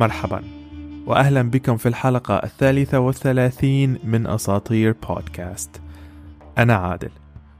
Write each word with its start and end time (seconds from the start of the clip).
مرحبا. 0.00 0.42
وأهلا 1.06 1.42
بكم 1.42 1.76
في 1.76 1.88
الحلقة 1.88 2.34
الثالثة 2.34 2.98
والثلاثين 2.98 3.98
من 4.04 4.26
أساطير 4.26 4.94
بودكاست. 5.08 5.80
أنا 6.58 6.74
عادل 6.74 7.10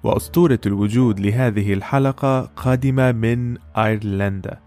وأسطورة 0.03 0.59
الوجود 0.67 1.21
لهذه 1.21 1.73
الحلقة 1.73 2.41
قادمة 2.41 3.13
من 3.13 3.57
أيرلندا. 3.77 4.59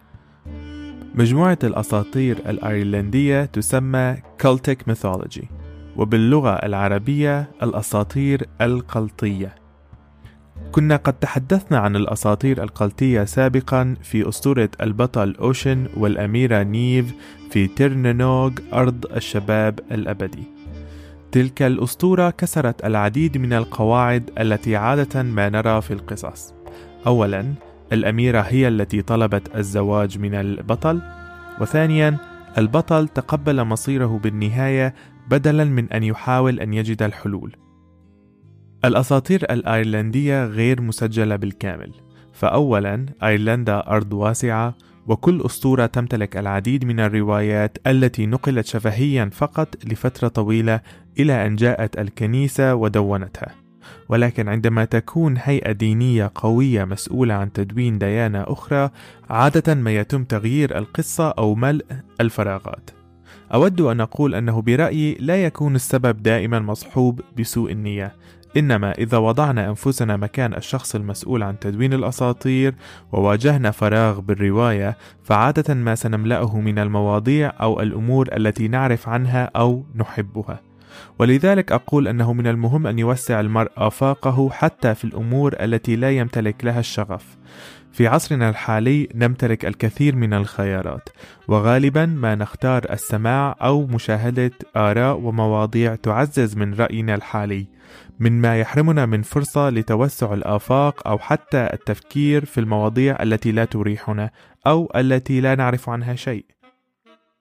مجموعة 1.16 1.58
الأساطير 1.64 2.38
الأيرلندية 2.38 3.46
تسمى 3.46 4.18
Celtic 4.44 4.92
Mythology 4.92 5.46
وباللغة 5.98 6.50
العربية 6.50 7.52
الأساطير 7.64 8.48
القلطية. 8.62 9.56
كنا 10.72 10.96
قد 10.96 11.14
تحدثنا 11.14 11.78
عن 11.78 11.96
الأساطير 11.96 12.64
القلتية 12.64 13.24
سابقا 13.24 13.96
في 14.04 14.30
أسطورة 14.30 14.70
البطل 14.82 15.36
أوشن 15.40 15.88
والأميرة 15.98 16.64
نيف 16.64 17.14
في 17.50 17.68
تيرنونوغ 17.68 18.52
أرض 18.74 19.06
الشباب 19.16 19.80
الأبدي. 19.92 20.44
تلك 21.32 21.62
الأسطورة 21.62 22.30
كسرت 22.30 22.86
العديد 22.86 23.38
من 23.38 23.54
القواعد 23.54 24.32
التي 24.40 24.76
عادة 24.76 25.24
ما 25.24 25.50
نرى 25.50 25.82
في 25.82 25.94
القصص. 25.94 26.54
أولا 27.08 27.54
الأميرة 27.94 28.42
هي 28.42 28.68
التي 28.68 29.02
طلبت 29.02 29.56
الزواج 29.56 30.18
من 30.20 30.36
البطل. 30.36 31.02
وثانيا 31.62 32.18
البطل 32.58 33.08
تقبل 33.08 33.64
مصيره 33.64 34.20
بالنهاية 34.24 34.96
بدلا 35.30 35.64
من 35.64 35.94
أن 35.94 36.04
يحاول 36.04 36.60
أن 36.60 36.74
يجد 36.74 37.04
الحلول. 37.04 37.56
الأساطير 38.86 39.44
الأيرلندية 39.44 40.46
غير 40.46 40.82
مسجلة 40.82 41.36
بالكامل. 41.36 41.92
فأولا 42.34 43.06
أيرلندا 43.24 43.88
أرض 43.88 44.14
واسعة 44.14 44.76
وكل 45.08 45.42
أسطورة 45.46 45.86
تمتلك 45.86 46.38
العديد 46.38 46.86
من 46.86 47.00
الروايات 47.00 47.78
التي 47.88 48.26
نقلت 48.26 48.66
شفهيا 48.66 49.30
فقط 49.34 49.76
لفترة 49.86 50.28
طويلة 50.28 50.82
إلى 51.20 51.48
أن 51.48 51.56
جاءت 51.56 52.00
الكنيسة 52.00 52.76
ودونتها. 52.76 53.56
ولكن 54.10 54.50
عندما 54.50 54.86
تكون 54.86 55.36
هيئة 55.38 55.72
دينية 55.72 56.32
قوية 56.36 56.84
مسؤولة 56.84 57.34
عن 57.34 57.54
تدوين 57.54 57.98
ديانة 57.98 58.44
أخرى 58.48 58.90
عادة 59.30 59.74
ما 59.74 59.96
يتم 59.96 60.24
تغيير 60.24 60.78
القصة 60.78 61.30
أو 61.30 61.56
ملء 61.56 61.86
الفراغات. 62.22 62.90
أود 63.54 63.82
أن 63.82 64.02
أقول 64.02 64.36
أنه 64.36 64.62
برأيي 64.62 65.18
لا 65.20 65.46
يكون 65.46 65.76
السبب 65.76 66.24
دائما 66.24 66.60
مصحوب 66.60 67.22
بسوء 67.40 67.72
النية. 67.72 68.16
إنما 68.58 68.92
إذا 68.92 69.18
وضعنا 69.18 69.70
أنفسنا 69.70 70.18
مكان 70.18 70.54
الشخص 70.54 70.96
المسؤول 70.96 71.44
عن 71.44 71.60
تدوين 71.60 71.94
الأساطير 71.94 72.76
وواجهنا 73.12 73.72
فراغ 73.72 74.20
بالرواية 74.20 74.98
فعادة 75.24 75.74
ما 75.74 75.96
سنملأه 75.96 76.60
من 76.60 76.80
المواضيع 76.80 77.54
أو 77.62 77.82
الأمور 77.82 78.30
التي 78.38 78.68
نعرف 78.68 79.10
عنها 79.10 79.52
أو 79.56 79.84
نحبها. 79.96 80.60
ولذلك 81.20 81.72
أقول 81.72 82.08
أنه 82.08 82.34
من 82.34 82.48
المهم 82.48 82.88
أن 82.88 83.00
يوسع 83.00 83.40
المرء 83.40 83.72
آفاقه 83.78 84.50
حتى 84.50 84.96
في 84.96 85.04
الأمور 85.04 85.56
التي 85.60 85.96
لا 85.96 86.12
يمتلك 86.12 86.66
لها 86.66 86.80
الشغف. 86.80 87.38
في 87.94 88.08
عصرنا 88.08 88.50
الحالي 88.50 89.10
نمتلك 89.16 89.66
الكثير 89.66 90.16
من 90.16 90.34
الخيارات 90.34 91.10
وغالبا 91.48 92.06
ما 92.06 92.36
نختار 92.36 92.86
السماع 92.90 93.56
أو 93.62 93.86
مشاهدة 93.88 94.52
آراء 94.76 95.18
ومواضيع 95.18 95.96
تعزز 95.96 96.58
من 96.58 96.74
رأينا 96.74 97.16
الحالي 97.16 97.68
مما 98.20 98.60
يحرمنا 98.60 99.06
من 99.06 99.22
فرصة 99.22 99.70
لتوسع 99.70 100.34
الآفاق 100.34 101.08
أو 101.08 101.20
حتى 101.20 101.70
التفكير 101.74 102.46
في 102.46 102.60
المواضيع 102.60 103.24
التي 103.24 103.52
لا 103.52 103.66
تريحنا 103.66 104.30
أو 104.68 104.92
التي 104.96 105.42
لا 105.42 105.56
نعرف 105.56 105.90
عنها 105.90 106.16
شيء. 106.16 106.46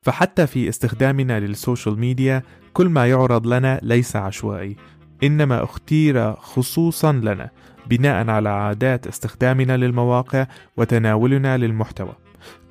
فحتى 0.02 0.46
في 0.46 0.68
استخدامنا 0.68 1.40
للسوشيال 1.40 1.98
ميديا 1.98 2.42
كل 2.72 2.88
ما 2.88 3.06
يعرض 3.06 3.46
لنا 3.46 3.80
ليس 3.82 4.16
عشوائي 4.16 4.76
إنما 5.22 5.64
اختير 5.64 6.32
خصوصا 6.34 7.12
لنا 7.12 7.50
بناء 7.86 8.30
على 8.30 8.48
عادات 8.48 9.06
استخدامنا 9.06 9.76
للمواقع 9.76 10.46
وتناولنا 10.76 11.56
للمحتوى. 11.56 12.21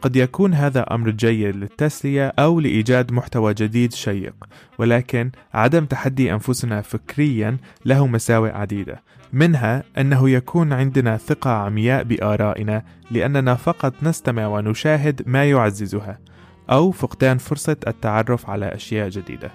قد 0.02 0.16
يكون 0.16 0.54
هذا 0.54 0.82
أمر 0.82 1.10
جيد 1.10 1.56
للتسلية 1.56 2.34
أو 2.40 2.60
لإيجاد 2.60 3.12
محتوى 3.12 3.54
جديد 3.54 3.94
شيق 3.94 4.36
ولكن 4.78 5.32
عدم 5.54 5.86
تحدي 5.86 6.34
أنفسنا 6.34 6.82
فكريا 6.82 7.58
له 7.86 8.08
مساوئ 8.08 8.52
عديدة. 8.52 9.02
منها 9.34 9.84
أنه 9.98 10.30
يكون 10.30 10.74
عندنا 10.74 11.18
ثقة 11.18 11.52
عمياء 11.52 12.04
بآرائنا 12.04 12.84
لأننا 13.12 13.56
فقط 13.56 13.94
نستمع 14.04 14.48
ونشاهد 14.48 15.22
ما 15.26 15.50
يعززها 15.50 16.20
أو 16.70 16.92
فقدان 16.92 17.38
فرصة 17.38 17.78
التعرف 17.88 18.50
على 18.50 18.66
أشياء 18.66 19.10
جديدة. 19.10 19.52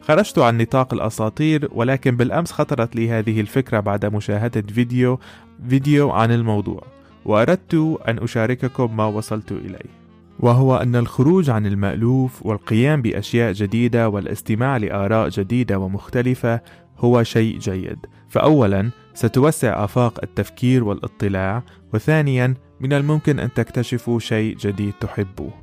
خرجت 0.00 0.38
عن 0.38 0.58
نطاق 0.58 0.94
الأساطير 0.94 1.68
ولكن 1.72 2.16
بالأمس 2.16 2.52
خطرت 2.52 2.96
لي 2.96 3.10
هذه 3.10 3.40
الفكرة 3.40 3.80
بعد 3.80 4.06
مشاهدة 4.06 4.62
فيديو 4.62 5.20
فيديو 5.68 6.10
عن 6.10 6.32
الموضوع. 6.32 7.01
وأردت 7.24 7.98
أن 8.08 8.18
أشارككم 8.18 8.96
ما 8.96 9.06
وصلت 9.06 9.52
إليه 9.52 10.02
وهو 10.40 10.76
أن 10.76 10.96
الخروج 10.96 11.50
عن 11.50 11.66
المألوف 11.66 12.46
والقيام 12.46 13.02
بأشياء 13.02 13.52
جديدة 13.52 14.08
والاستماع 14.08 14.76
لآراء 14.76 15.28
جديدة 15.28 15.78
ومختلفة 15.78 16.60
هو 16.98 17.22
شيء 17.22 17.58
جيد 17.58 17.98
فأولا 18.28 18.90
ستوسع 19.14 19.84
آفاق 19.84 20.20
التفكير 20.22 20.84
والاطلاع 20.84 21.62
وثانيا 21.94 22.54
من 22.80 22.92
الممكن 22.92 23.38
أن 23.38 23.52
تكتشفوا 23.52 24.18
شيء 24.18 24.56
جديد 24.56 24.92
تحبوه 25.00 25.62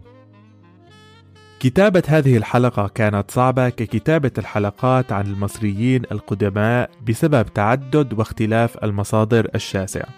كتابة 1.59 2.03
هذه 2.07 2.37
الحلقة 2.37 2.87
كانت 2.87 3.31
صعبة 3.31 3.69
ككتابة 3.69 4.31
الحلقات 4.37 5.11
عن 5.11 5.25
المصريين 5.25 6.01
القدماء 6.11 6.89
بسبب 7.07 7.53
تعدد 7.53 8.13
واختلاف 8.13 8.83
المصادر 8.83 9.47
الشاسعة. 9.55 10.09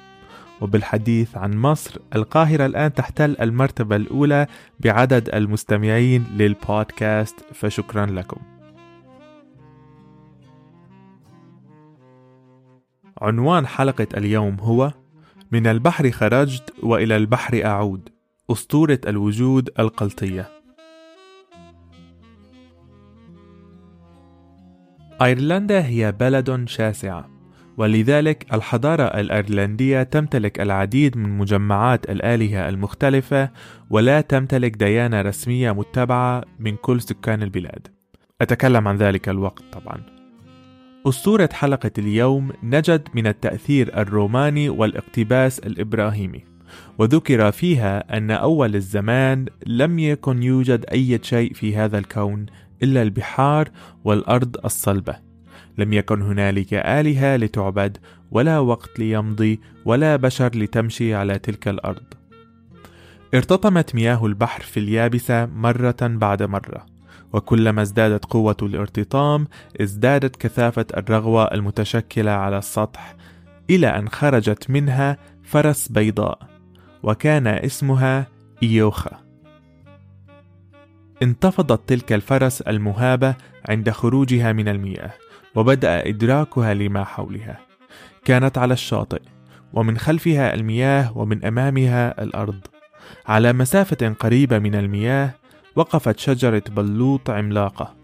وبالحديث 0.62 1.38
عن 1.38 1.58
مصر، 1.58 2.00
القاهرة 2.16 2.66
الآن 2.66 2.94
تحتل 2.94 3.36
المرتبة 3.42 3.96
الأولى 3.96 4.48
بعدد 4.80 5.30
المستمعين 5.30 6.26
للبودكاست 6.38 7.46
فشكرا 7.54 8.06
لكم. 8.06 8.42
عنوان 13.22 13.68
حلقة 13.68 14.08
اليوم 14.18 14.58
هو: 14.60 14.94
من 15.52 15.68
البحر 15.68 16.12
خرجت 16.12 16.74
وإلى 16.84 17.18
البحر 17.18 17.66
أعود، 17.66 18.10
أسطورة 18.52 19.00
الوجود 19.08 19.70
القلطية. 19.80 20.50
أيرلندا 25.22 25.86
هي 25.86 26.12
بلد 26.12 26.68
شاسعة 26.68 27.41
ولذلك 27.82 28.46
الحضارة 28.54 29.04
الأيرلندية 29.04 30.04
تمتلك 30.04 30.62
العديد 30.62 31.18
من 31.18 31.38
مجمعات 31.38 32.10
الآلهة 32.10 32.70
المختلفة 32.70 33.50
ولا 33.90 34.22
تمتلك 34.22 34.76
ديانة 34.78 35.22
رسمية 35.22 35.72
متبعة 35.72 36.44
من 36.60 36.76
كل 36.76 37.02
سكان 37.02 37.44
البلاد. 37.44 37.88
أتكلم 38.42 38.88
عن 38.88 38.98
ذلك 38.98 39.30
الوقت 39.30 39.64
طبعا. 39.72 40.02
أسطورة 41.08 41.50
حلقة 41.54 41.92
اليوم 41.98 42.52
نجد 42.64 43.08
من 43.14 43.28
التأثير 43.28 44.02
الروماني 44.02 44.70
والاقتباس 44.70 45.60
الإبراهيمي 45.60 46.44
وذكر 46.98 47.52
فيها 47.52 48.18
أن 48.18 48.32
أول 48.32 48.76
الزمان 48.76 49.46
لم 49.68 50.00
يكن 50.00 50.44
يوجد 50.44 50.86
أي 50.92 51.20
شيء 51.22 51.54
في 51.54 51.76
هذا 51.76 51.98
الكون 51.98 52.46
إلا 52.84 53.02
البحار 53.02 53.70
والأرض 54.04 54.66
الصلبة. 54.66 55.31
لم 55.82 55.94
يكن 55.94 56.22
هنالك 56.22 56.74
آلهة 56.74 57.36
لتعبد 57.36 57.98
ولا 58.32 58.60
وقت 58.60 59.00
ليمضي 59.00 59.60
ولا 59.86 60.16
بشر 60.16 60.56
لتمشي 60.56 61.16
على 61.16 61.40
تلك 61.40 61.68
الأرض. 61.68 62.04
ارتطمت 63.34 63.96
مياه 63.96 64.26
البحر 64.26 64.62
في 64.62 64.80
اليابسة 64.80 65.46
مرة 65.46 65.98
بعد 66.02 66.44
مرة 66.44 66.86
وكلما 67.34 67.82
ازدادت 67.82 68.26
قوة 68.26 68.58
الارتطام 68.62 69.48
ازدادت 69.82 70.36
كثافة 70.36 70.86
الرغوة 70.98 71.44
المتشكلة 71.44 72.32
على 72.32 72.58
السطح 72.58 73.16
إلى 73.70 73.88
أن 73.88 74.10
خرجت 74.10 74.70
منها 74.70 75.18
فرس 75.44 75.88
بيضاء 75.88 76.40
وكان 77.04 77.48
اسمها 77.48 78.28
إيوخا. 78.64 79.22
انتفضت 81.24 81.90
تلك 81.90 82.14
الفرس 82.14 82.62
المهابة 82.62 83.36
عند 83.70 83.90
خروجها 83.90 84.54
من 84.54 84.68
المياه 84.68 85.14
وبدأ 85.56 86.08
إدراكها 86.08 86.74
لما 86.74 87.04
حولها. 87.04 87.60
كانت 88.26 88.58
على 88.58 88.74
الشاطئ 88.74 89.22
ومن 89.74 89.98
خلفها 89.98 90.54
المياه 90.54 91.18
ومن 91.18 91.46
أمامها 91.46 92.24
الأرض. 92.24 92.60
على 93.28 93.54
مسافة 93.54 94.10
قريبة 94.20 94.60
من 94.60 94.76
المياه 94.76 95.34
وقفت 95.76 96.20
شجرة 96.20 96.64
بلوط 96.70 97.30
عملاقة. 97.30 97.96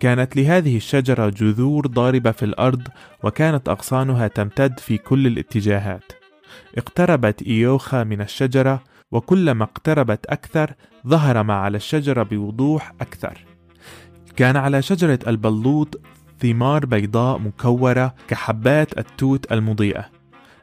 كانت 0.00 0.36
لهذه 0.36 0.76
الشجرة 0.76 1.28
جذور 1.28 1.86
ضاربة 1.86 2.30
في 2.30 2.44
الأرض 2.44 2.88
وكانت 3.22 3.68
أغصانها 3.68 4.28
تمتد 4.28 4.80
في 4.80 4.98
كل 4.98 5.26
الاتجاهات. 5.26 6.12
اقتربت 6.78 7.42
إيوخا 7.42 8.04
من 8.04 8.20
الشجرة 8.20 8.82
وكلما 9.12 9.64
اقتربت 9.64 10.26
أكثر 10.26 10.74
ظهر 11.06 11.42
ما 11.42 11.54
على 11.54 11.76
الشجرة 11.76 12.22
بوضوح 12.22 12.92
أكثر. 13.00 13.44
كان 14.36 14.56
على 14.56 14.82
شجرة 14.82 15.18
البلوط 15.26 16.00
ثمار 16.40 16.86
بيضاء 16.86 17.38
مكورة 17.38 18.14
كحبات 18.28 18.98
التوت 18.98 19.52
المضيئة. 19.52 20.10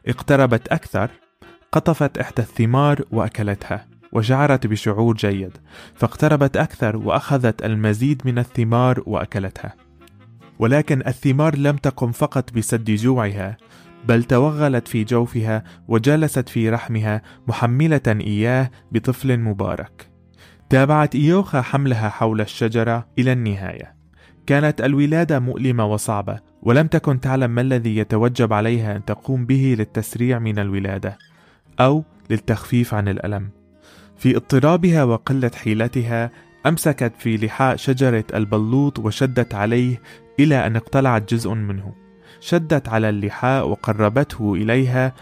اقتربت 0.06 0.68
أكثر 0.68 1.10
قطفت 1.72 2.18
إحدى 2.18 2.42
الثمار 2.42 3.04
وأكلتها 3.10 3.86
وشعرت 4.12 4.66
بشعور 4.66 5.14
جيد 5.14 5.58
فاقتربت 5.94 6.56
أكثر 6.56 6.96
وأخذت 6.96 7.64
المزيد 7.64 8.22
من 8.24 8.38
الثمار 8.38 9.02
وأكلتها. 9.06 9.74
ولكن 10.58 11.02
الثمار 11.06 11.56
لم 11.56 11.76
تقم 11.76 12.12
فقط 12.12 12.52
بسد 12.52 12.90
جوعها 12.90 13.56
بل 14.08 14.24
توغلت 14.24 14.88
في 14.88 15.04
جوفها 15.04 15.64
وجلست 15.88 16.48
في 16.48 16.70
رحمها 16.70 17.22
محملة 17.48 18.00
إياه 18.06 18.70
بطفل 18.92 19.38
مبارك. 19.40 20.10
تابعت 20.70 21.14
إيوخا 21.14 21.60
حملها 21.60 22.08
حول 22.08 22.40
الشجرة 22.40 23.08
إلى 23.18 23.32
النهاية. 23.32 23.95
كانت 24.46 24.80
الولادة 24.80 25.38
مؤلمة 25.38 25.86
وصعبة 25.86 26.38
ولم 26.62 26.86
تكن 26.86 27.20
تعلم 27.20 27.50
ما 27.50 27.60
الذي 27.60 27.96
يتوجب 27.96 28.52
عليها 28.52 28.96
أن 28.96 29.04
تقوم 29.04 29.46
به 29.46 29.74
للتسريع 29.78 30.38
من 30.38 30.58
الولادة 30.58 31.18
أو 31.80 32.04
للتخفيف 32.30 32.94
عن 32.94 33.08
الألم. 33.08 33.50
في 34.16 34.36
اضطرابها 34.36 35.04
وقلة 35.04 35.50
حيلتها 35.54 36.30
أمسكت 36.66 37.12
في 37.18 37.36
لحاء 37.36 37.76
شجرة 37.76 38.24
البلوط 38.34 38.98
وشدت 38.98 39.54
عليه 39.54 40.02
إلى 40.40 40.66
أن 40.66 40.76
اقتلعت 40.76 41.34
جزء 41.34 41.54
منه. 41.54 41.94
شدت 42.40 42.88
على 42.88 43.08
اللحاء 43.08 43.68
وقربته 43.68 44.54
إليها 44.54 45.12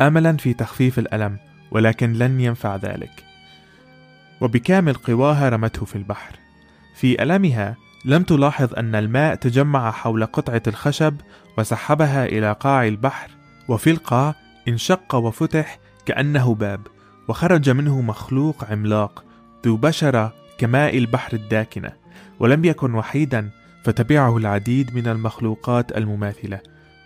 أملا 0.00 0.36
في 0.36 0.54
تخفيف 0.54 0.98
الألم 0.98 1.38
ولكن 1.70 2.12
لن 2.12 2.40
ينفع 2.40 2.76
ذلك. 2.76 3.24
وبكامل 4.40 4.94
قواها 4.94 5.48
رمته 5.48 5.86
في 5.86 5.96
البحر. 5.96 6.34
في 6.94 7.22
ألمها 7.22 7.76
لم 8.04 8.22
تلاحظ 8.22 8.74
أن 8.74 8.94
الماء 8.94 9.34
تجمع 9.34 9.90
حول 9.90 10.26
قطعة 10.26 10.62
الخشب 10.66 11.16
وسحبها 11.58 12.24
إلى 12.24 12.52
قاع 12.52 12.86
البحر 12.86 13.30
وفي 13.68 13.90
القاع 13.90 14.34
انشق 14.68 15.14
وفتح 15.14 15.78
كأنه 16.06 16.54
باب 16.54 16.80
وخرج 17.28 17.70
منه 17.70 18.00
مخلوق 18.00 18.64
عملاق 18.70 19.24
ذو 19.64 19.76
بشرة 19.76 20.32
كماء 20.58 20.98
البحر 20.98 21.32
الداكنة 21.32 21.92
ولم 22.40 22.64
يكن 22.64 22.94
وحيدا 22.94 23.50
فتبعه 23.84 24.36
العديد 24.36 24.94
من 24.94 25.08
المخلوقات 25.08 25.96
المماثلة. 25.96 26.60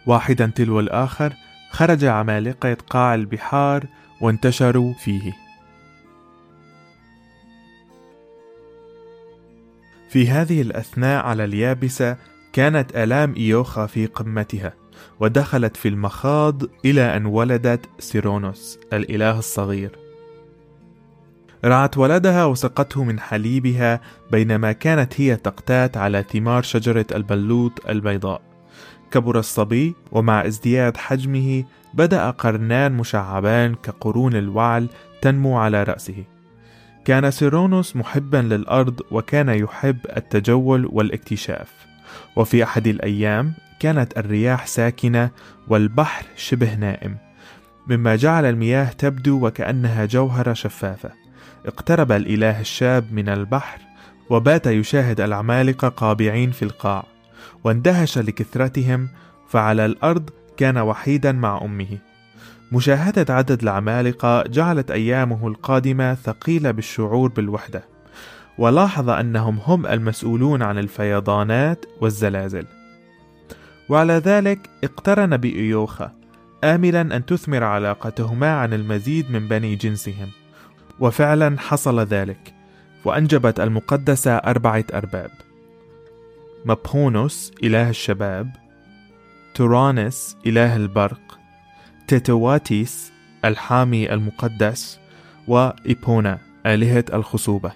واحدا 0.07 0.47
تلو 0.47 0.81
الآخر 0.81 1.33
خرج 1.71 2.05
عمالقة 2.05 2.77
قاع 2.91 3.15
البحار 3.15 3.87
وانتشروا 4.21 4.93
فيه. 4.95 5.46
في 10.17 10.29
هذه 10.29 10.63
الأثناء 10.63 11.25
على 11.25 11.45
اليابسة 11.45 12.17
كانت 12.53 12.97
آلام 12.97 13.35
إيوخا 13.37 13.87
في 13.87 14.07
قمتها 14.07 14.73
ودخلت 15.21 15.77
في 15.77 15.89
المخاض 15.89 16.63
إلى 16.85 17.17
أن 17.17 17.27
ولدت 17.27 17.87
سيرونوس 17.99 18.79
الإله 18.93 19.39
الصغير. 19.39 19.91
رعت 21.65 21.99
ولدها 21.99 22.45
وسقته 22.45 23.05
من 23.05 23.21
حليبها 23.21 24.01
بينما 24.31 24.73
كانت 24.73 25.21
هي 25.21 25.37
تقتات 25.37 25.97
على 25.97 26.25
ثمار 26.33 26.62
شجرة 26.62 27.07
البلوط 27.15 27.87
البيضاء. 27.89 28.43
كبر 29.11 29.39
الصبي 29.39 29.95
ومع 30.12 30.47
ازدياد 30.47 30.97
حجمه 30.97 31.65
بدأ 31.95 32.31
قرنان 32.31 32.93
مشعبان 32.93 33.75
كقرون 33.75 34.37
الوعل 34.37 34.89
تنمو 35.23 35.59
على 35.59 35.83
رأسه. 35.83 36.25
كان 37.06 37.31
سيرونوس 37.31 37.97
محبا 37.97 38.37
للأرض 38.37 39.00
وكان 39.11 39.49
يحب 39.49 39.97
التجول 40.17 40.88
والاكتشاف. 40.93 41.73
وفي 42.37 42.64
أحد 42.64 42.87
الأيام 42.87 43.55
كانت 43.81 44.19
الرياح 44.19 44.67
ساكنة 44.67 45.31
والبحر 45.69 46.26
شبه 46.37 46.75
نائم 46.75 47.17
مما 47.87 48.17
جعل 48.17 48.44
المياه 48.44 48.85
تبدو 48.85 49.47
وكأنها 49.47 50.05
جوهرة 50.05 50.53
شفافة. 50.53 51.11
اقترب 51.67 52.12
الإله 52.12 52.61
الشاب 52.61 53.12
من 53.12 53.29
البحر 53.29 53.79
وبات 54.31 54.67
يشاهد 54.67 55.20
العمالقة 55.20 55.88
قابعين 55.88 56.50
في 56.50 56.62
القاع. 56.62 57.06
واندهش 57.64 58.19
لكثرتهم 58.19 59.09
فعلى 59.49 59.87
الأرض 59.87 60.31
كان 60.56 60.79
وحيدا 60.79 61.32
مع 61.32 61.61
أمه. 61.62 61.99
مشاهدة 62.73 63.35
عدد 63.35 63.63
العمالقة 63.63 64.43
جعلت 64.43 64.91
أيامه 64.91 65.49
القادمة 65.49 66.15
ثقيلة 66.15 66.71
بالشعور 66.71 67.29
بالوحدة 67.29 67.85
ولاحظ 68.59 69.11
أنهم 69.11 69.59
هم 69.59 69.87
المسؤولون 69.87 70.63
عن 70.63 70.79
الفيضانات 70.79 71.85
والزلازل. 72.01 72.67
وعلى 73.89 74.13
ذلك 74.13 74.71
اقترن 74.85 75.37
بإيوخا 75.37 76.13
آملا 76.65 77.01
أن 77.01 77.27
تثمر 77.27 77.65
علاقتهما 77.65 78.57
عن 78.57 78.75
المزيد 78.75 79.31
من 79.31 79.49
بني 79.49 79.77
جنسهم. 79.77 80.29
وفعلا 81.01 81.59
حصل 81.59 82.01
ذلك 82.01 82.55
وأنجبت 83.05 83.61
المقدسة 83.61 84.37
أربعة 84.37 84.85
أرباب. 84.95 85.31
مبهونوس 86.65 87.53
إله 87.65 87.91
الشباب 87.91 88.51
تورانس 89.55 90.37
إله 90.47 90.77
البرق 90.77 91.39
تيتواتيس 92.08 93.12
الحامي 93.44 94.12
المقدس 94.12 94.99
وإيبونا 95.49 96.38
آلهة 96.67 97.05
الخصوبة. 97.12 97.73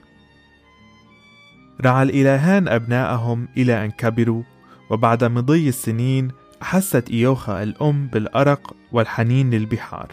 رعى 1.84 2.02
الإلهان 2.02 2.68
أبناءهم 2.68 3.48
إلى 3.56 3.84
أن 3.84 3.90
كبروا 3.90 4.42
وبعد 4.90 5.24
مضي 5.24 5.68
السنين 5.68 6.30
أحست 6.62 7.10
إيوخا 7.10 7.62
الأم 7.62 8.06
بالأرق 8.06 8.74
والحنين 8.92 9.50
للبحار 9.50 10.12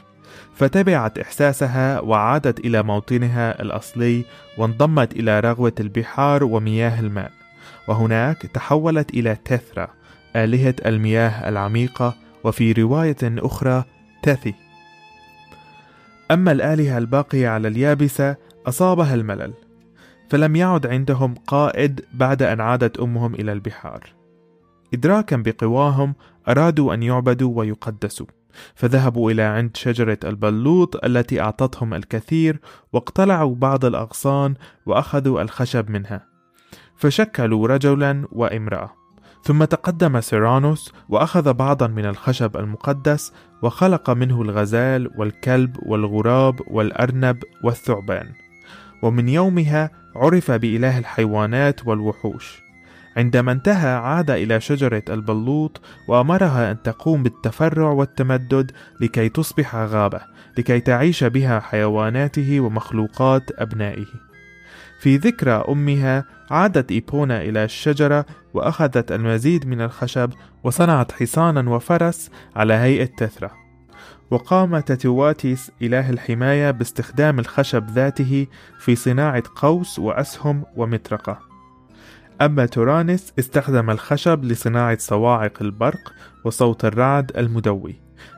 فتبعت 0.55 1.19
إحساسها 1.19 1.99
وعادت 1.99 2.59
إلى 2.59 2.83
موطنها 2.83 3.61
الأصلي 3.61 4.25
وانضمت 4.57 5.13
إلى 5.13 5.39
رغوة 5.39 5.73
البحار 5.79 6.44
ومياه 6.44 6.99
الماء. 6.99 7.31
وهناك 7.87 8.37
تحولت 8.37 9.09
إلى 9.13 9.37
تثرا 9.45 9.87
آلهة 10.35 10.75
المياه 10.85 11.49
العميقة 11.49 12.15
وفي 12.44 12.71
رواية 12.71 13.18
أخرى 13.23 13.83
تثي 14.27 14.53
أما 16.31 16.51
الآلهة 16.51 16.97
الباقية 16.97 17.49
على 17.49 17.67
اليابسة 17.67 18.35
أصابها 18.65 19.13
الملل 19.13 19.53
فلم 20.29 20.55
يعد 20.55 20.87
عندهم 20.87 21.35
قائد 21.35 22.05
بعد 22.13 22.43
أن 22.43 22.61
عادت 22.61 22.99
أمهم 22.99 23.33
إلى 23.35 23.53
البحار. 23.53 24.13
إدراكا 24.93 25.35
بقواهم 25.35 26.15
أرادوا 26.47 26.93
أن 26.93 27.03
يعبدوا 27.03 27.57
ويقدسوا 27.57 28.25
فذهبوا 28.75 29.31
إلى 29.31 29.41
عند 29.41 29.77
شجرة 29.77 30.19
البلوط 30.23 31.05
التي 31.05 31.41
أعطتهم 31.41 31.93
الكثير 31.93 32.59
واقتلعوا 32.93 33.55
بعض 33.55 33.85
الأغصان 33.85 34.53
وأخذوا 34.85 35.41
الخشب 35.41 35.89
منها. 35.89 36.25
فشكلوا 36.95 37.67
رجلا 37.67 38.27
وامرأة 38.31 38.97
ثم 39.43 39.63
تقدم 39.63 40.21
سيرانوس 40.21 40.93
وأخذ 41.09 41.53
بعضا 41.53 41.87
من 41.87 42.05
الخشب 42.05 42.57
المقدس 42.57 43.33
وخلق 43.61 44.09
منه 44.09 44.42
الغزال 44.42 45.11
والكلب 45.18 45.78
والغراب 45.85 46.61
والأرنب 46.68 47.44
والثعبان. 47.64 48.28
ومن 49.02 49.30
يومها 49.30 49.92
عرف 50.16 50.52
بإله 50.52 50.97
الحيوانات 50.97 51.87
والوحوش. 51.87 52.61
عندما 53.18 53.52
انتهى 53.52 53.90
عاد 53.90 54.31
إلى 54.31 54.61
شجرة 54.61 55.04
البلوط 55.09 55.81
وأمرها 56.07 56.71
أن 56.71 56.81
تقوم 56.81 57.23
بالتفرع 57.23 57.92
والتمدد 57.92 58.71
لكي 59.02 59.30
تصبح 59.30 59.76
غابة 59.76 60.21
لكي 60.57 60.80
تعيش 60.80 61.23
بها 61.23 61.59
حيواناته 61.59 62.59
ومخلوقات 62.59 63.52
أبنائه. 63.61 64.06
في 64.99 65.18
ذكرى 65.18 65.64
أمها 65.69 66.26
عادت 66.52 66.92
إيبونا 66.92 67.42
إلى 67.42 67.64
الشجرة 67.64 68.26
وأخذت 68.57 69.11
المزيد 69.11 69.68
من 69.68 69.81
الخشب 69.81 70.30
وصنعت 70.64 71.11
حصانا 71.11 71.69
وفرس 71.69 72.31
على 72.56 72.73
هيئة 72.73 73.06
تثرة. 73.06 73.52
وقام 74.31 74.80
تتواتيس 74.80 75.71
إله 75.81 76.09
الحماية 76.09 76.71
باستخدام 76.71 77.40
الخشب 77.40 77.90
ذاته 77.90 78.47
في 78.80 78.95
صناعة 78.95 79.44
قوس 79.56 79.99
وأسهم 79.99 80.64
ومطرقة. 80.76 81.40
أما 82.42 82.66
تورانس 82.66 83.33
استخدم 83.40 83.90
الخشب 83.90 84.44
لصناعة 84.44 84.97
صواعق 84.97 85.61
البرق 85.61 86.14
وصوت 86.45 86.85
الرعد 86.85 87.37
المدوي. 87.37 87.95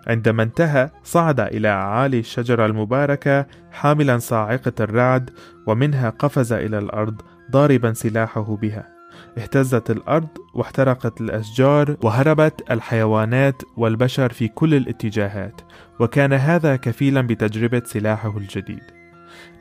عندما 0.08 0.44
انتهى 0.44 0.90
صعد 1.04 1.40
إلى 1.40 1.68
أعالي 1.68 2.20
الشجرة 2.20 2.66
المباركة 2.66 3.46
حاملا 3.72 4.18
صاعقة 4.18 4.74
الرعد 4.80 5.30
ومنها 5.68 6.10
قفز 6.10 6.54
إلى 6.54 6.80
الأرض 6.80 7.22
ضاربا 7.52 7.94
سلاحه 7.94 8.56
بها. 8.56 8.99
اهتزت 9.38 9.92
الأرض 9.92 10.28
واحترقت 10.54 11.22
الأشجار 11.22 11.98
وهربت 12.04 12.72
الحيوانات 12.72 13.62
والبشر 13.78 14.34
في 14.34 14.48
كل 14.48 14.74
الاتجاهات 14.76 15.62
وكان 16.00 16.34
هذا 16.34 16.76
كفيلا 16.76 17.22
بتجربة 17.22 17.82
سلاحه 17.86 18.38
الجديد. 18.38 18.84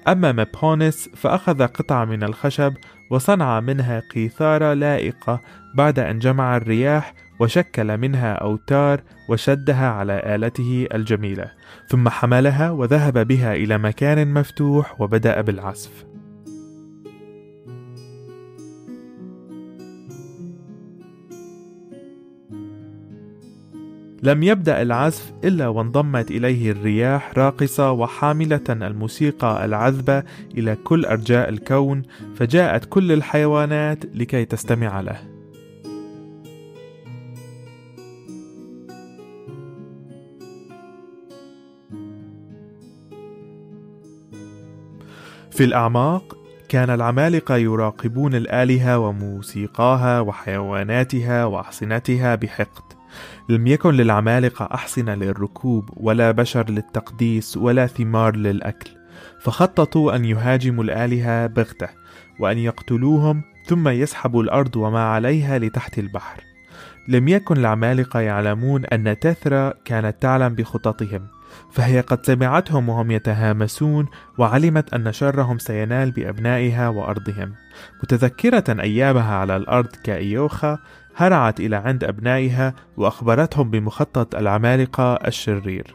أما 0.09 0.33
مبونس 0.33 1.09
فأخذ 1.17 1.67
قطعة 1.67 2.05
من 2.05 2.23
الخشب 2.23 2.75
وصنع 3.11 3.61
منها 3.61 4.03
قيثارة 4.15 4.75
لائقة 4.75 5.41
بعد 5.75 5.99
أن 5.99 6.19
جمع 6.19 6.57
الرياح 6.57 7.15
وشكل 7.41 7.99
منها 7.99 8.33
أوتار 8.33 9.01
وشدها 9.29 9.91
على 9.91 10.23
آلته 10.35 10.87
الجميلة 10.95 11.51
ثم 11.89 12.09
حملها 12.09 12.71
وذهب 12.71 13.27
بها 13.29 13.55
إلى 13.55 13.79
مكان 13.79 14.35
مفتوح 14.35 15.01
وبدأ 15.01 15.41
بالعزف. 15.41 16.08
لم 24.23 24.43
يبدأ 24.43 24.83
العزف 24.83 25.33
إلا 25.45 25.69
وانضمت 25.69 26.31
إليه 26.31 26.71
الرياح 26.71 27.39
راقصة 27.39 27.93
وحاملة 27.93 28.61
الموسيقى 28.69 29.65
العذبة 29.65 30.23
إلى 30.59 30.77
كل 30.77 31.05
أرجاء 31.05 31.49
الكون 31.49 32.03
فجاءت 32.35 32.85
كل 32.85 33.13
الحيوانات 33.13 34.05
لكي 34.15 34.45
تستمع 34.45 35.01
له. 35.01 35.19
في 45.51 45.65
الأعماق 45.65 46.37
كان 46.69 46.91
العمالقة 46.91 47.57
يراقبون 47.57 48.35
الآلهة 48.35 48.99
وموسيقاها 48.99 50.21
وحيواناتها 50.21 51.45
وأحصنتها 51.45 52.35
بحقد. 52.35 52.98
لم 53.49 53.67
يكن 53.67 53.95
للعمالقة 53.95 54.69
أحصنة 54.75 55.15
للركوب 55.15 55.91
ولا 55.97 56.31
بشر 56.31 56.71
للتقديس 56.71 57.57
ولا 57.57 57.87
ثمار 57.87 58.37
للأكل. 58.37 58.91
فخططوا 59.41 60.17
أن 60.17 60.25
يهاجموا 60.25 60.85
الآلهة 60.85 61.47
بغتة 61.47 61.89
وأن 62.41 62.59
يقتلوهم 62.59 63.43
ثم 63.67 63.89
يسحبوا 63.89 64.43
الأرض 64.43 64.77
وما 64.77 65.05
عليها 65.05 65.59
لتحت 65.59 65.99
البحر. 65.99 66.41
لم 67.09 67.29
يكن 67.29 67.57
العمالقة 67.57 68.21
يعلمون 68.21 68.85
أن 68.85 69.19
تثرى 69.19 69.73
كانت 69.85 70.23
تعلم 70.23 70.55
بخططهم 70.55 71.27
فهي 71.71 72.01
قد 72.01 72.27
سمعتهم 72.27 72.89
وهم 72.89 73.11
يتهامسون 73.11 74.07
وعلمت 74.39 74.95
أن 74.95 75.13
شرهم 75.13 75.59
سينال 75.59 76.11
بأبنائها 76.11 76.89
وأرضهم. 76.89 77.55
متذكرة 78.03 78.81
أيامها 78.81 79.35
على 79.35 79.57
الأرض 79.57 79.89
كأيوخا 80.05 80.79
هرعت 81.21 81.61
إلى 81.61 81.77
عند 81.77 82.05
أبنائها 82.05 82.75
وأخبرتهم 82.97 83.71
بمخطط 83.71 84.35
العمالقة 84.35 85.15
الشرير. 85.15 85.95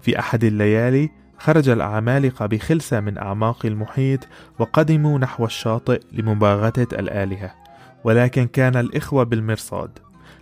في 0.00 0.18
أحد 0.18 0.44
الليالي 0.44 1.10
خرج 1.38 1.68
العمالقة 1.68 2.46
بخلسة 2.46 3.00
من 3.00 3.18
أعماق 3.18 3.66
المحيط 3.66 4.20
وقدموا 4.58 5.18
نحو 5.18 5.44
الشاطئ 5.44 6.00
لمباغتة 6.12 6.98
الآلهة 6.98 7.54
ولكن 8.04 8.46
كان 8.46 8.76
الإخوة 8.76 9.24
بالمرصاد. 9.24 9.98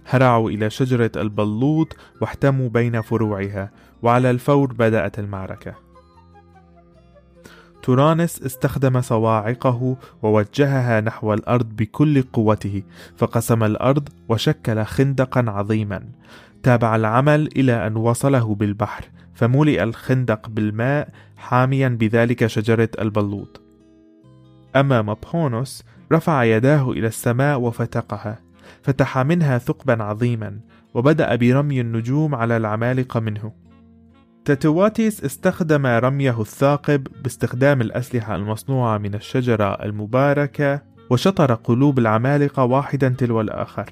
هرعوا 0.07 0.51
إلى 0.51 0.71
شجرة 0.71 1.13
البلوط 1.17 1.97
واحتموا 2.21 2.69
بين 2.69 3.01
فروعها 3.01 3.71
وعلى 4.03 4.31
الفور 4.31 4.73
بدأت 4.73 5.19
المعركة. 5.19 5.90
تورانس 7.83 8.43
استخدم 8.43 9.01
صواعقه 9.01 9.97
ووجهها 10.23 11.01
نحو 11.01 11.35
الأرض 11.35 11.77
بكل 11.77 12.23
قوته 12.23 12.83
فقسم 13.17 13.65
الأرض 13.65 14.09
وشكل 14.29 14.85
خندقا 14.85 15.45
عظيما. 15.49 16.05
تابع 16.63 16.97
العمل 16.97 17.49
إلى 17.57 17.87
أن 17.87 17.97
وصله 17.97 18.55
بالبحر 18.55 19.05
فملئ 19.35 19.83
الخندق 19.83 20.49
بالماء 20.49 21.09
حاميا 21.37 21.89
بذلك 21.89 22.47
شجرة 22.47 22.89
البلوط. 22.99 23.61
أما 24.77 25.03
مبهونوس 25.03 25.85
رفع 26.13 26.45
يداه 26.45 26.91
إلى 26.91 27.07
السماء 27.07 27.61
وفتقها 27.61 28.39
فتح 28.83 29.19
منها 29.19 29.59
ثقبا 29.59 30.03
عظيما 30.03 30.59
وبدأ 30.95 31.37
برمي 31.37 31.81
النجوم 31.81 32.35
على 32.35 32.57
العمالقة 32.57 33.21
منه. 33.21 33.53
تاتواتيس 34.45 35.25
استخدم 35.25 35.87
رميه 35.87 36.41
الثاقب 36.41 37.07
باستخدام 37.23 37.81
الأسلحة 37.81 38.37
المصنوعة 38.37 38.99
من 38.99 39.15
الشجرة 39.15 39.85
المباركة 39.85 40.83
وشطر 41.11 41.55
قلوب 41.55 41.99
العمالقة 41.99 42.65
واحدا 42.65 43.09
تلو 43.09 43.41
الآخر. 43.41 43.91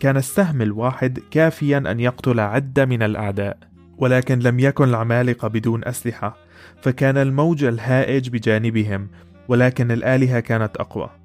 كان 0.00 0.16
السهم 0.16 0.62
الواحد 0.62 1.18
كافيا 1.30 1.78
أن 1.78 2.00
يقتل 2.00 2.40
عدة 2.40 2.84
من 2.84 3.02
الأعداء 3.02 3.58
ولكن 3.98 4.38
لم 4.38 4.60
يكن 4.60 4.88
العمالقة 4.88 5.48
بدون 5.48 5.84
أسلحة 5.84 6.36
فكان 6.82 7.16
الموج 7.16 7.64
الهائج 7.64 8.28
بجانبهم 8.28 9.08
ولكن 9.48 9.90
الآلهة 9.90 10.40
كانت 10.40 10.76
أقوى. 10.76 11.19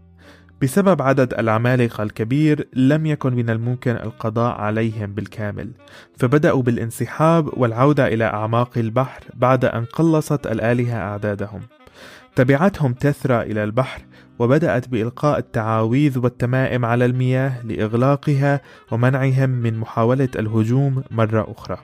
بسبب 0.62 1.02
عدد 1.02 1.34
العمالقة 1.34 2.04
الكبير 2.04 2.68
لم 2.74 3.06
يكن 3.06 3.34
من 3.34 3.50
الممكن 3.50 3.92
القضاء 3.92 4.56
عليهم 4.56 5.14
بالكامل 5.14 5.72
فبدأوا 6.18 6.62
بالانسحاب 6.62 7.58
والعودة 7.58 8.08
إلى 8.08 8.24
أعماق 8.24 8.78
البحر 8.78 9.24
بعد 9.34 9.66
أن 9.66 9.86
قلصت 9.86 10.48
الآلهة 10.48 10.98
أعدادهم. 10.98 11.62
تبعتهم 12.36 12.94
تثرى 12.94 13.42
إلى 13.42 13.64
البحر 13.64 14.02
وبدأت 14.40 14.88
بإلقاء 14.88 15.38
التعاويذ 15.40 16.20
والتمائم 16.20 16.86
على 16.86 17.06
المياه 17.06 17.66
لإغلاقها 17.66 18.62
ومنعهم 18.92 19.50
من 19.50 19.78
محاولة 19.78 20.30
الهجوم 20.36 21.04
مرة 21.12 21.52
أخرى. 21.58 21.78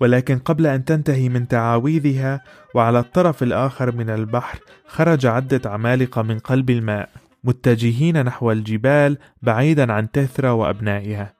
ولكن 0.00 0.38
قبل 0.38 0.66
أن 0.66 0.84
تنتهي 0.84 1.28
من 1.28 1.48
تعاويذها 1.48 2.40
وعلى 2.74 2.98
الطرف 2.98 3.42
الآخر 3.42 3.94
من 3.94 4.10
البحر 4.10 4.58
خرج 4.86 5.26
عدة 5.26 5.70
عمالقة 5.70 6.22
من 6.22 6.38
قلب 6.38 6.70
الماء 6.70 7.08
متجهين 7.44 8.24
نحو 8.24 8.52
الجبال 8.52 9.18
بعيدا 9.42 9.92
عن 9.92 10.10
تثرى 10.10 10.48
وأبنائها. 10.48 11.34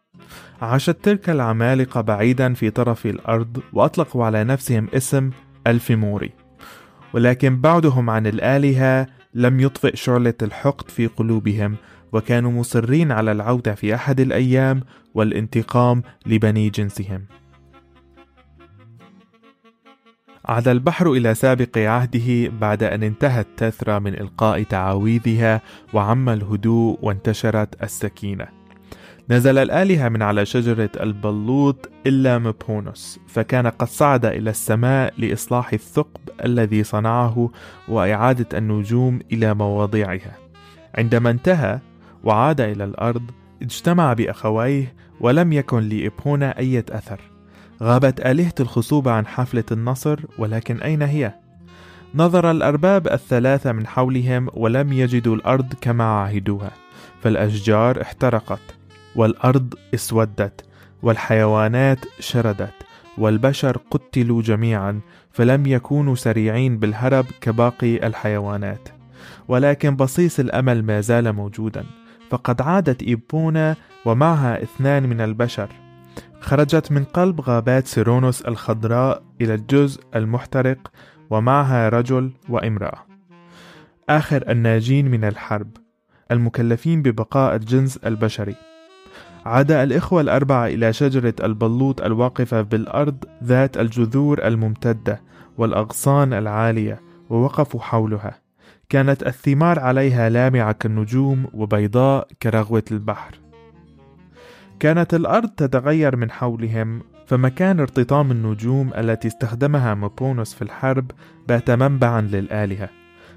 عاشت 0.63 0.97
تلك 1.03 1.31
العمالقة 1.31 2.01
بعيدا 2.01 2.55
في 2.55 2.71
طرف 2.71 3.07
الأرض 3.07 3.61
وأطلقوا 3.73 4.25
على 4.25 4.45
نفسهم 4.45 4.89
اسم 4.95 5.31
الفيموري. 5.67 6.31
ولكن 7.13 7.61
بعدهم 7.61 8.11
عن 8.11 8.27
الآلهة 8.27 9.07
لم 9.35 9.61
يطفئ 9.61 9.97
شعلة 9.97 10.35
الحقد 10.43 10.91
في 10.91 11.07
قلوبهم 11.07 11.77
وكانوا 12.13 12.53
مصرين 12.53 13.13
على 13.13 13.33
العودة 13.33 13.75
في 13.75 13.95
أحد 13.95 14.21
الأيام 14.21 14.83
والانتقام 15.15 16.03
لبني 16.27 16.71
جنسهم. 16.71 17.27
عاد 20.49 20.69
البحر 20.69 21.13
إلى 21.13 21.35
سابق 21.35 21.79
عهده 21.79 22.49
بعد 22.61 22.83
أن 22.83 23.03
انتهت 23.03 23.47
تثرى 23.57 24.01
من 24.01 24.15
إلقاء 24.15 24.63
تعاويذها 24.63 25.61
وعم 25.93 26.29
الهدوء 26.29 26.99
وانتشرت 27.03 27.83
السكينة. 27.83 28.47
نزل 29.31 29.59
الآلهة 29.59 30.09
من 30.09 30.23
على 30.23 30.47
شجرة 30.47 30.91
البلوط 31.01 31.91
إلا 32.07 32.39
مبونوس 32.39 33.21
فكان 33.27 33.67
قد 33.67 33.87
صعد 33.89 34.25
إلى 34.25 34.51
السماء 34.51 35.15
لإصلاح 35.19 35.73
الثقب 35.73 36.21
الذي 36.45 36.85
صنعه 36.85 37.51
وإعادة 37.89 38.59
النجوم 38.59 39.19
إلى 39.33 39.55
مواضعها. 39.55 40.37
عندما 40.95 41.31
انتهى 41.31 41.79
وعاد 42.25 42.61
إلى 42.61 42.85
الأرض 42.85 43.31
اجتمع 43.63 44.13
بأخويه 44.13 44.95
ولم 45.21 45.53
يكن 45.53 45.89
لإبونا 45.89 46.59
أي 46.59 46.79
أثر. 46.79 47.36
غابت 47.83 48.21
آلهة 48.21 48.55
الخصوبة 48.61 49.13
عن 49.13 49.27
حفلة 49.27 49.65
النصر 49.73 50.21
ولكن 50.39 50.83
أين 50.83 51.03
هي؟ 51.03 51.35
نظر 52.15 52.51
الأرباب 52.51 53.07
الثلاثة 53.07 53.73
من 53.73 53.87
حولهم 53.87 54.49
ولم 54.55 54.93
يجدوا 54.93 55.37
الأرض 55.37 55.75
كما 55.81 56.05
عهدوها 56.05 56.71
فالأشجار 57.23 58.03
احترقت 58.03 58.61
والأرض 59.17 59.75
اسودت 59.95 60.65
والحيوانات 61.03 61.99
شردت 62.21 62.75
والبشر 63.19 63.79
قتلوا 63.91 64.43
جميعا 64.43 65.01
فلم 65.33 65.67
يكونوا 65.67 66.15
سريعين 66.15 66.79
بالهرب 66.79 67.27
كباقي 67.41 68.07
الحيوانات 68.07 68.89
ولكن 69.49 69.97
بصيص 69.97 70.41
الأمل 70.41 70.83
ما 70.83 71.01
زال 71.01 71.33
موجودا 71.33 71.85
فقد 72.31 72.63
عادت 72.63 73.03
إيبونا 73.03 73.77
ومعها 74.05 74.63
اثنان 74.63 75.09
من 75.09 75.21
البشر 75.21 75.69
خرجت 76.47 76.93
من 76.93 77.05
قلب 77.05 77.41
غابات 77.41 77.87
سيرونوس 77.87 78.43
الخضراء 78.43 79.23
إلى 79.41 79.55
الجزء 79.55 80.03
المحترق 80.17 80.79
ومعها 81.31 81.89
رجل 81.89 82.33
وامرأة. 82.49 83.07
آخر 84.09 84.51
الناجين 84.51 85.11
من 85.11 85.25
الحرب 85.25 85.71
المكلفين 86.31 87.03
ببقاء 87.03 87.57
الجنس 87.57 87.97
البشري. 87.97 88.55
عاد 89.47 89.73
الإخوة 89.73 90.21
الأربعة 90.21 90.67
إلى 90.67 90.93
شجرة 90.93 91.35
البلوط 91.43 92.03
الواقفة 92.03 92.63
بالأرض 92.63 93.25
ذات 93.45 93.77
الجذور 93.77 94.47
الممتدة 94.47 95.21
والأغصان 95.59 96.33
العالية 96.33 97.01
ووقفوا 97.31 97.81
حولها. 97.81 98.41
كانت 98.89 99.27
الثمار 99.27 99.81
عليها 99.81 100.29
لامعة 100.29 100.73
كالنجوم 100.73 101.47
وبيضاء 101.55 102.29
كرغوة 102.43 102.85
البحر. 102.91 103.46
كانت 104.81 105.15
الأرض 105.15 105.49
تتغير 105.49 106.17
من 106.17 106.31
حولهم 106.31 107.03
فمكان 107.27 107.81
ارتطام 107.81 108.31
النجوم 108.31 108.93
التي 108.95 109.29
استخدمها 109.29 109.95
مبونوس 109.95 110.55
في 110.55 110.63
الحرب 110.63 111.11
بات 111.49 111.71
منبعا 111.71 112.21
للآلهة. 112.21 112.89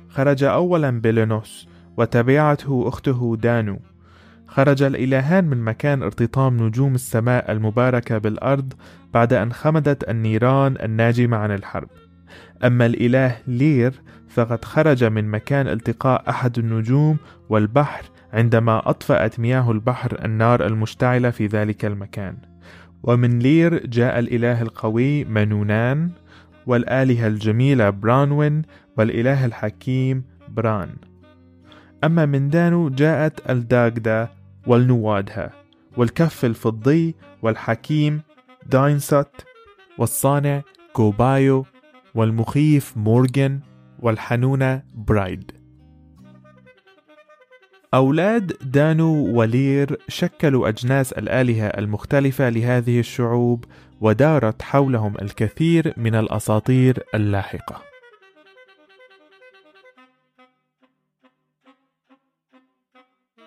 خرج 0.09 0.43
أولا 0.43 0.89
بيلينوس 1.01 1.67
وتبعته 1.97 2.87
أخته 2.87 3.37
دانو. 3.41 3.79
خرج 4.47 4.83
الإلهان 4.83 5.45
من 5.45 5.63
مكان 5.63 6.03
ارتطام 6.03 6.63
نجوم 6.63 6.95
السماء 6.95 7.51
المباركة 7.51 8.17
بالأرض 8.17 8.73
بعد 9.13 9.33
أن 9.33 9.53
خمدت 9.53 10.09
النيران 10.09 10.75
الناجمة 10.83 11.37
عن 11.37 11.51
الحرب. 11.51 11.89
أما 12.63 12.85
الإله 12.85 13.37
لير 13.47 13.93
فقد 14.29 14.65
خرج 14.65 15.03
من 15.03 15.31
مكان 15.31 15.67
التقاء 15.67 16.29
أحد 16.29 16.59
النجوم 16.59 17.17
والبحر 17.49 18.03
عندما 18.33 18.89
أطفأت 18.89 19.39
مياه 19.39 19.71
البحر 19.71 20.25
النار 20.25 20.65
المشتعلة 20.65 21.29
في 21.29 21.47
ذلك 21.47 21.85
المكان. 21.85 22.37
ومن 23.03 23.39
لير 23.39 23.85
جاء 23.87 24.19
الإله 24.19 24.61
القوي 24.61 25.23
منونان 25.23 26.09
والآلهة 26.65 27.27
الجميلة 27.27 27.89
برانوين 27.89 28.61
والإله 28.97 29.45
الحكيم 29.45 30.23
بران. 30.47 30.89
أما 32.03 32.25
من 32.25 32.49
دانو 32.49 32.89
جاءت 32.89 33.49
الداغدا 33.49 34.29
والنوادها 34.67 35.51
ذو 35.97 36.21
الكف 36.21 36.45
الفضي 36.45 37.15
والحكيم 37.41 38.21
داينسات 38.65 39.41
والصانع 39.97 40.61
كوبايو 40.93 41.65
والمخيف 42.15 42.97
مورغان 42.97 43.59
والحنونة 43.99 44.83
برايد. 44.95 45.58
أولاد 47.93 48.57
دانو 48.61 49.39
ولير 49.39 49.99
شكلوا 50.07 50.67
أجناس 50.67 51.13
الآلهة 51.13 51.67
المختلفة 51.67 52.49
لهذه 52.49 52.99
الشعوب 52.99 53.65
ودارت 54.01 54.61
حولهم 54.61 55.13
الكثير 55.21 55.93
من 55.97 56.15
الأساطير 56.15 57.03
اللاحقة. 57.15 57.81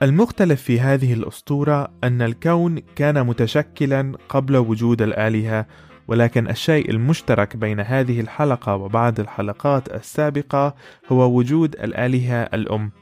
المختلف 0.03 0.63
في 0.63 0.81
هذه 0.81 1.13
الأسطورة 1.13 1.93
أن 2.05 2.23
الكون 2.23 2.79
كان 2.79 3.27
متشكلا 3.27 4.13
قبل 4.29 4.57
وجود 4.57 5.03
الآلهة 5.03 5.67
ولكن 6.09 6.49
الشيء 6.51 6.91
المشترك 6.91 7.57
بين 7.57 7.81
هذه 7.81 8.21
الحلقة 8.21 8.77
وبعض 8.77 9.21
الحلقات 9.21 9.95
السابقة 9.95 10.75
هو 11.13 11.37
وجود 11.37 11.75
الآلهة 11.75 12.43
الأم. 12.43 13.02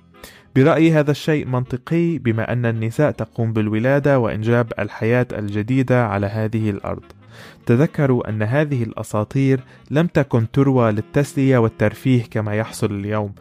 برأيي 0.56 0.92
هذا 0.92 1.10
الشيء 1.10 1.46
منطقي 1.46 2.18
بما 2.18 2.52
أن 2.52 2.66
النساء 2.66 3.10
تقوم 3.10 3.52
بالولادة 3.52 4.18
وإنجاب 4.18 4.72
الحياة 4.78 5.26
الجديدة 5.32 6.06
على 6.06 6.26
هذه 6.26 6.70
الأرض. 6.70 7.04
تذكروا 7.66 8.28
أن 8.28 8.42
هذه 8.42 8.82
الأساطير 8.82 9.60
لم 9.90 10.06
تكن 10.06 10.50
تروى 10.50 10.92
للتسلية 10.92 11.58
والترفيه 11.58 12.22
كما 12.22 12.54
يحصل 12.54 12.90
اليوم 12.90 13.34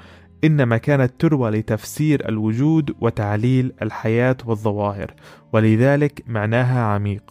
إنما 0.44 0.78
كانت 0.78 1.14
تروى 1.20 1.52
لتفسير 1.52 2.30
الوجود 2.30 2.96
وتعليل 3.02 3.74
الحياة 3.82 4.38
والظواهر 4.46 5.14
ولذلك 5.54 6.24
معناها 6.28 6.84
عميق. 6.84 7.24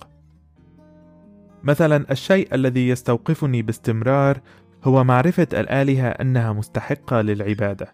مثلا 1.62 2.04
الشيء 2.10 2.54
الذي 2.54 2.88
يستوقفني 2.88 3.62
باستمرار 3.62 4.40
هو 4.84 5.04
معرفة 5.04 5.46
الآلهة 5.52 6.08
أنها 6.08 6.52
مستحقة 6.52 7.20
للعبادة. 7.20 7.92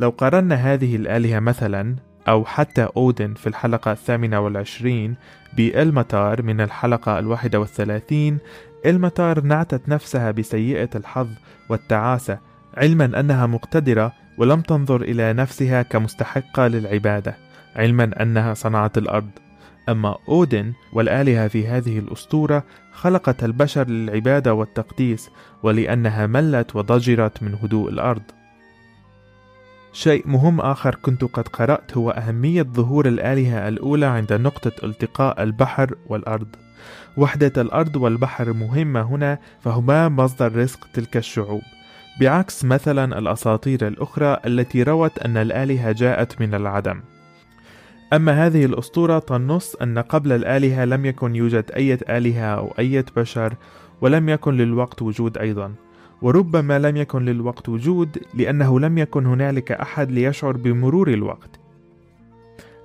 لو 0.00 0.10
قارنا 0.10 0.54
هذه 0.54 0.96
الآلهة 0.96 1.40
مثلا 1.40 1.96
أو 2.28 2.44
حتى 2.44 2.88
أودن 2.96 3.34
في 3.34 3.46
الحلقة 3.46 3.92
الثامنة 3.92 4.40
والعشرين 4.40 5.14
بإلمتار 5.56 6.42
من 6.42 6.60
الحلقة 6.60 7.18
الواحدة 7.18 7.60
والثلاثين 7.60 8.38
إلمتار 8.86 9.40
نعتت 9.40 9.88
نفسها 9.88 10.30
بسيئة 10.30 10.90
الحظ 10.94 11.28
والتعاسة 11.68 12.38
علما 12.76 13.20
أنها 13.20 13.46
مقتدرة 13.46 14.12
ولم 14.38 14.60
تنظر 14.60 15.02
إلى 15.02 15.32
نفسها 15.32 15.82
كمستحقة 15.82 16.66
للعبادة 16.66 17.36
علما 17.76 18.22
أنها 18.22 18.54
صنعت 18.54 18.98
الأرض. 18.98 19.30
أما 19.88 20.16
أودن 20.28 20.72
والآلهة 20.92 21.48
في 21.48 21.68
هذه 21.68 21.98
الأسطورة 21.98 22.64
خلقت 22.92 23.44
البشر 23.44 23.88
للعبادة 23.88 24.54
والتقديس 24.54 25.30
ولأنها 25.62 26.26
ملت 26.26 26.76
وضجرت 26.76 27.42
من 27.42 27.54
هدوء 27.54 27.90
الأرض. 27.90 28.22
شيء 29.96 30.28
مهم 30.28 30.60
آخر 30.60 30.94
كنت 30.94 31.24
قد 31.24 31.48
قرأت 31.48 31.96
هو 31.96 32.10
أهمية 32.10 32.62
ظهور 32.62 33.08
الآلهة 33.08 33.68
الأولى 33.68 34.06
عند 34.06 34.32
نقطة 34.32 34.86
التقاء 34.86 35.42
البحر 35.42 35.94
والأرض. 36.06 36.46
وحدة 37.16 37.62
الأرض 37.62 37.96
والبحر 37.96 38.52
مهمة 38.52 39.02
هنا 39.02 39.38
فهما 39.60 40.08
مصدر 40.08 40.56
رزق 40.56 40.86
تلك 40.94 41.16
الشعوب. 41.16 41.62
بعكس 42.20 42.64
مثلا 42.64 43.18
الأساطير 43.18 43.86
الأخرى 43.86 44.36
التي 44.46 44.82
روت 44.82 45.18
أن 45.18 45.36
الآلهة 45.36 45.92
جاءت 45.92 46.40
من 46.40 46.54
العدم. 46.54 47.00
أما 48.12 48.46
هذه 48.46 48.64
الأسطورة 48.64 49.18
تنص 49.18 49.74
أن 49.74 49.98
قبل 49.98 50.32
الآلهة 50.32 50.84
لم 50.84 51.06
يكن 51.06 51.36
يوجد 51.36 51.70
أي 51.76 51.98
آلهة 52.08 52.44
أو 52.44 52.74
أي 52.78 53.04
بشر 53.16 53.54
ولم 54.00 54.28
يكن 54.28 54.56
للوقت 54.56 55.02
وجود 55.02 55.38
أيضا. 55.38 55.74
وربما 56.22 56.78
لم 56.78 56.96
يكن 56.96 57.24
للوقت 57.24 57.68
وجود 57.68 58.18
لأنه 58.34 58.80
لم 58.80 58.98
يكن 58.98 59.26
هنالك 59.26 59.72
أحد 59.72 60.10
ليشعر 60.10 60.56
بمرور 60.56 61.08
الوقت. 61.08 61.60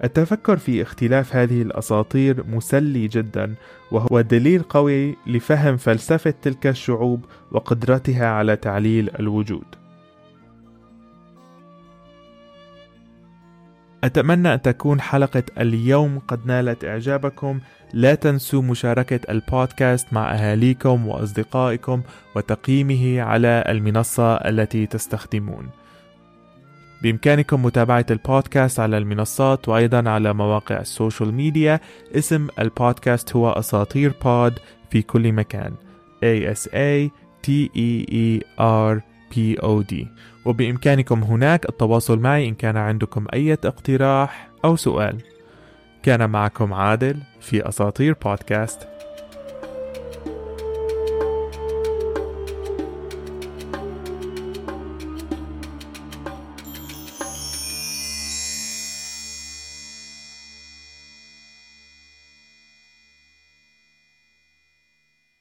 التفكر 0.03 0.57
في 0.57 0.81
اختلاف 0.81 1.35
هذه 1.35 1.61
الأساطير 1.61 2.43
مسلي 2.47 3.07
جدا 3.07 3.53
وهو 3.91 4.21
دليل 4.21 4.63
قوي 4.63 5.15
لفهم 5.27 5.77
فلسفة 5.77 6.33
تلك 6.41 6.67
الشعوب 6.67 7.25
وقدرتها 7.51 8.27
على 8.27 8.55
تعليل 8.55 9.09
الوجود. 9.19 9.80
أتمنى 14.03 14.53
أن 14.53 14.61
تكون 14.61 15.01
حلقة 15.01 15.43
اليوم 15.57 16.19
قد 16.27 16.45
نالت 16.45 16.85
إعجابكم. 16.85 17.59
لا 17.93 18.15
تنسوا 18.15 18.61
مشاركة 18.61 19.19
البودكاست 19.29 20.13
مع 20.13 20.33
أهاليكم 20.33 21.07
وأصدقائكم 21.07 22.01
وتقييمه 22.35 23.21
على 23.21 23.63
المنصة 23.69 24.35
التي 24.35 24.85
تستخدمون. 24.85 25.69
بإمكانكم 27.01 27.65
متابعة 27.65 28.05
البودكاست 28.11 28.79
على 28.79 28.97
المنصات 28.97 29.69
وأيضا 29.69 30.09
على 30.09 30.33
مواقع 30.33 30.79
ال 30.79 30.87
social 30.87 31.33
media. 31.33 31.79
اسم 32.15 32.47
البودكاست 32.59 33.35
هو 33.35 33.51
أساطير 33.51 34.13
بود 34.25 34.59
في 34.89 35.01
كل 35.01 35.31
مكان. 35.31 35.73
A 36.23 36.55
S 36.55 36.67
A 36.67 37.09
T 37.47 37.69
E 37.75 38.05
E 38.11 38.41
R 38.59 39.01
P 39.31 39.57
O 39.61 39.83
D. 39.91 40.07
وبإمكانكم 40.45 41.23
هناك 41.23 41.69
التواصل 41.69 42.19
معي 42.19 42.49
إن 42.49 42.53
كان 42.53 42.77
عندكم 42.77 43.25
أي 43.33 43.53
اقتراح 43.53 44.49
أو 44.65 44.75
سؤال. 44.75 45.17
كان 46.03 46.29
معكم 46.29 46.73
عادل 46.73 47.17
في 47.41 47.69
أساطير 47.69 48.15
بودكاست. 48.25 48.90